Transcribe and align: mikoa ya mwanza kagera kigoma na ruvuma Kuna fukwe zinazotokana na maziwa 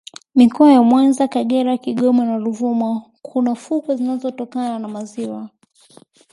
mikoa 0.35 0.71
ya 0.73 0.81
mwanza 0.81 1.27
kagera 1.27 1.77
kigoma 1.77 2.25
na 2.25 2.37
ruvuma 2.37 3.01
Kuna 3.21 3.55
fukwe 3.55 3.95
zinazotokana 3.95 4.79
na 4.79 4.87
maziwa 4.87 5.49